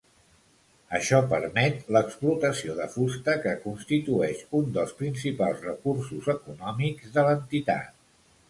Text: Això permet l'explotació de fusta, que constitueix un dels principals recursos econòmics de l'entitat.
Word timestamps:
Això 0.99 1.17
permet 1.33 1.91
l'explotació 1.97 2.77
de 2.79 2.87
fusta, 2.95 3.35
que 3.45 3.53
constitueix 3.67 4.41
un 4.61 4.73
dels 4.79 4.97
principals 5.03 5.63
recursos 5.69 6.33
econòmics 6.37 7.17
de 7.19 7.29
l'entitat. 7.31 7.95